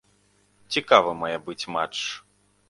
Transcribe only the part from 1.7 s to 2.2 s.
матч.